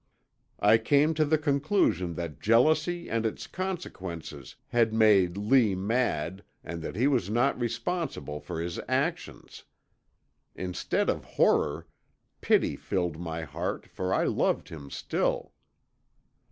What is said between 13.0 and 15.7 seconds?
my heart for I loved him still.